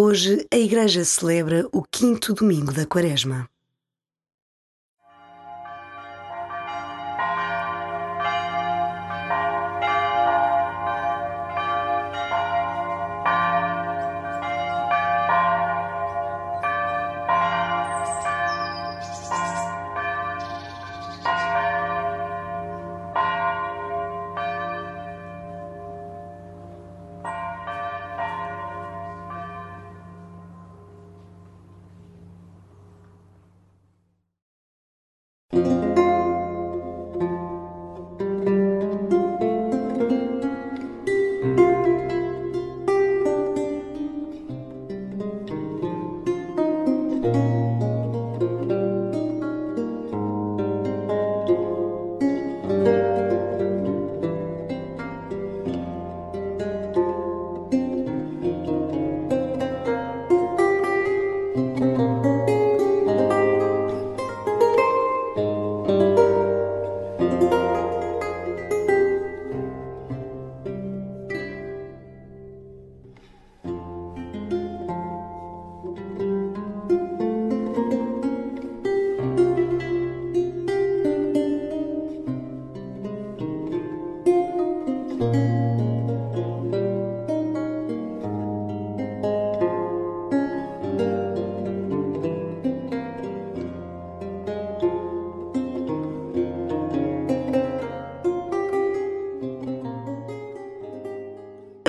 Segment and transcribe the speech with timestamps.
[0.00, 3.50] Hoje a Igreja celebra o quinto domingo da Quaresma.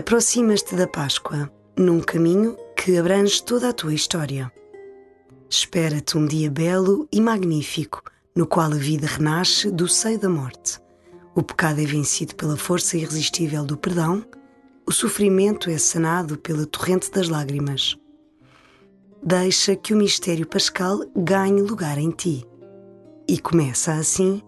[0.10, 4.52] Aproximas-te da Páscoa, num caminho que abrange toda a tua história.
[5.48, 8.02] Espera-te um dia belo e magnífico,
[8.36, 10.80] no qual a vida renasce do seio da morte.
[11.36, 14.26] O pecado é vencido pela força irresistível do perdão,
[14.84, 17.96] o sofrimento é sanado pela torrente das lágrimas.
[19.22, 22.44] Deixa que o mistério pascal ganhe lugar em ti.
[23.28, 24.42] E começa assim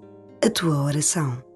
[0.44, 1.51] a tua oração.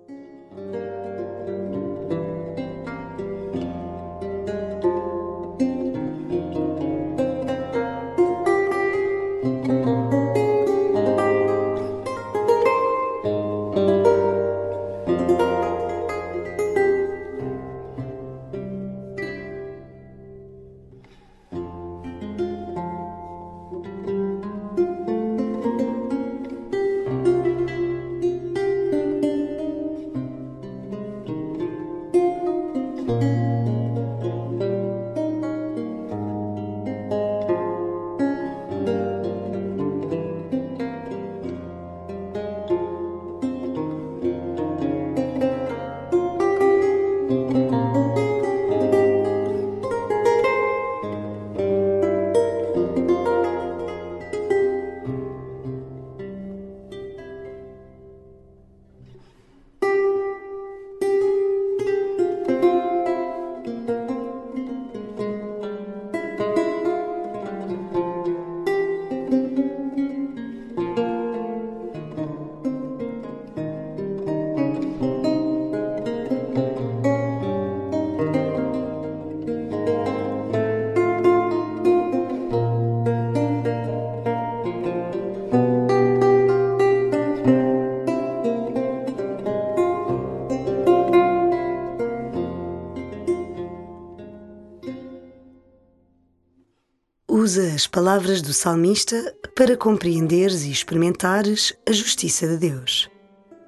[97.76, 103.10] As palavras do salmista para compreenderes e experimentares a justiça de Deus.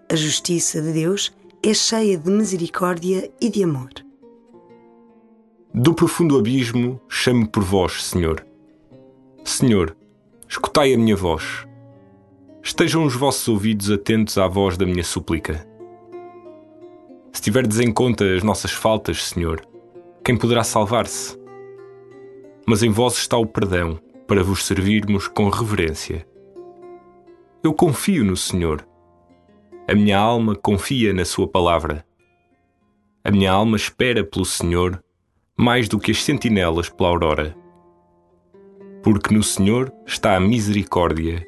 [0.09, 3.89] A justiça de Deus é cheia de misericórdia e de amor.
[5.73, 8.47] Do profundo abismo chamo por vós, Senhor.
[9.43, 9.93] Senhor,
[10.47, 11.67] escutai a minha voz.
[12.63, 15.67] Estejam os vossos ouvidos atentos à voz da minha súplica.
[17.33, 19.67] Se tiverdes em conta as nossas faltas, Senhor,
[20.23, 21.36] quem poderá salvar-se?
[22.67, 23.97] Mas em vós está o perdão,
[24.27, 26.27] para vos servirmos com reverência.
[27.63, 28.85] Eu confio no Senhor.
[29.87, 32.05] A minha alma confia na Sua palavra.
[33.23, 35.01] A minha alma espera pelo Senhor
[35.57, 37.55] mais do que as sentinelas pela aurora.
[39.01, 41.47] Porque no Senhor está a misericórdia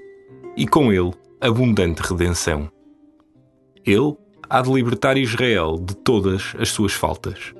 [0.56, 1.12] e com Ele
[1.42, 2.72] abundante redenção.
[3.86, 4.16] Ele
[4.50, 7.54] há de libertar Israel de todas as suas faltas.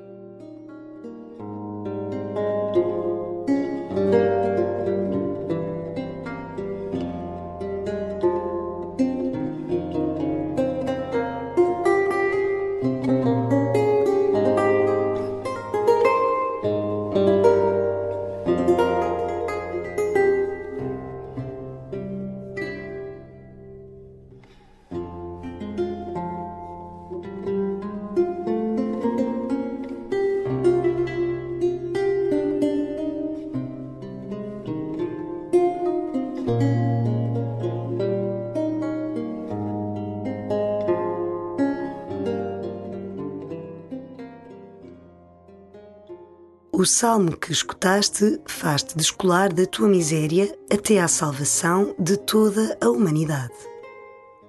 [46.80, 52.88] O salmo que escutaste faz-te descolar da tua miséria até à salvação de toda a
[52.88, 53.52] humanidade.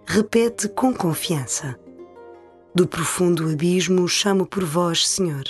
[0.06, 1.78] Repete com confiança.
[2.74, 5.44] Do profundo abismo chamo por vós, Senhor.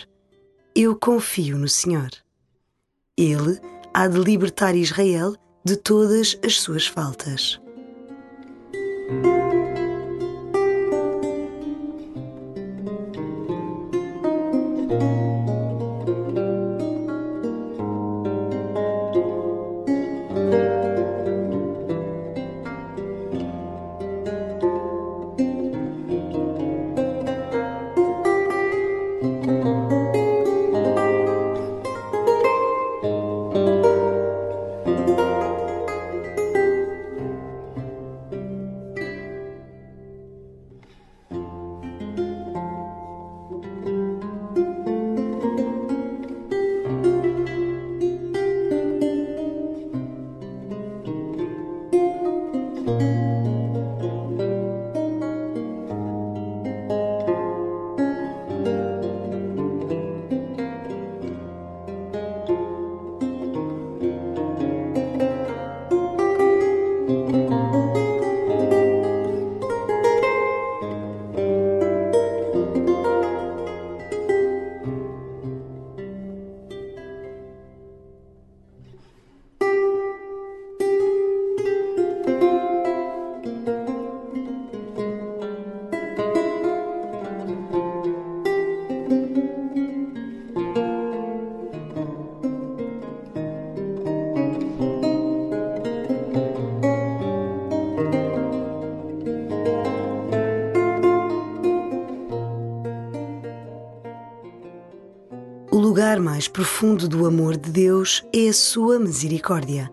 [0.76, 2.10] Eu confio no Senhor.
[3.16, 3.60] Ele
[3.94, 7.62] há de libertar Israel de todas as suas faltas.
[106.42, 109.92] Mais profundo do amor de Deus é a sua misericórdia.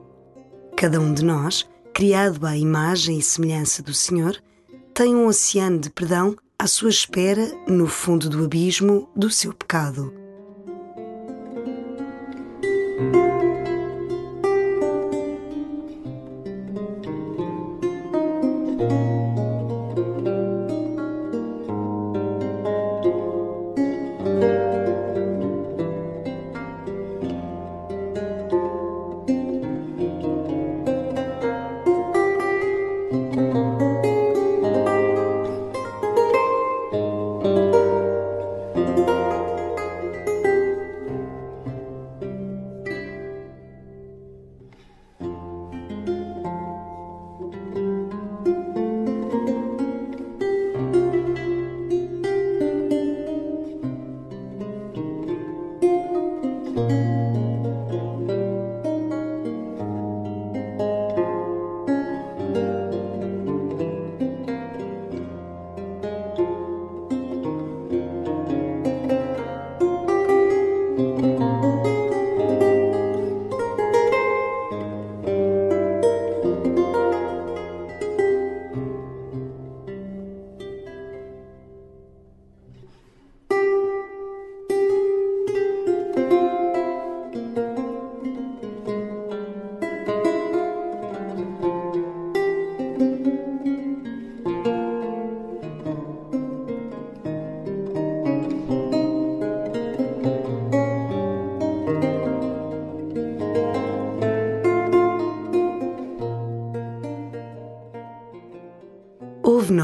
[0.74, 4.34] Cada um de nós, criado à imagem e semelhança do Senhor,
[4.94, 10.17] tem um oceano de perdão à sua espera no fundo do abismo do seu pecado.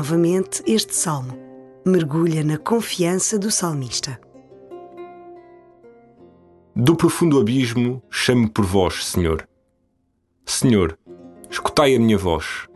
[0.04, 1.32] Novamente este salmo.
[1.82, 4.20] Mergulha na confiança do salmista.
[6.76, 9.48] Do profundo abismo chamo por vós, Senhor.
[10.44, 10.98] Senhor,
[11.48, 12.68] escutai a minha voz.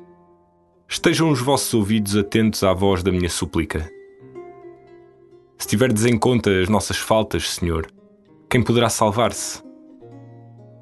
[0.88, 3.90] Estejam os vossos ouvidos atentos à voz da minha súplica.
[5.58, 7.92] Se tiverdes em conta as nossas faltas, Senhor,
[8.48, 9.62] quem poderá salvar-se?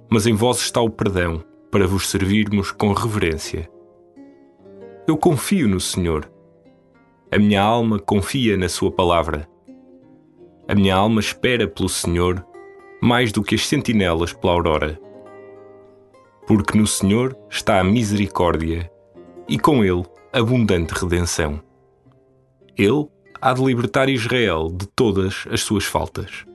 [0.09, 3.69] Mas em vós está o perdão, para vos servirmos com reverência.
[5.09, 6.36] Eu confio no Senhor.
[7.37, 9.47] A minha alma confia na Sua palavra.
[10.67, 12.43] A minha alma espera pelo Senhor
[12.99, 14.99] mais do que as sentinelas pela aurora.
[16.47, 18.91] Porque no Senhor está a misericórdia
[19.47, 20.03] e com Ele
[20.33, 21.61] abundante redenção.
[22.75, 23.07] Ele
[23.39, 26.46] há de libertar Israel de todas as suas faltas.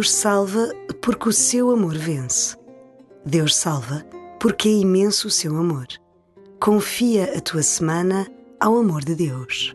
[0.00, 2.56] Deus salva porque o seu amor vence.
[3.22, 4.02] Deus salva
[4.40, 5.86] porque é imenso o seu amor.
[6.58, 8.26] Confia a tua semana
[8.58, 9.74] ao amor de Deus.